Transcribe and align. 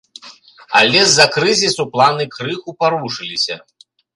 Але 0.79 1.01
з-за 1.09 1.27
крызісу 1.35 1.83
планы 1.97 2.25
крыху 2.39 2.69
парушыліся. 2.81 3.63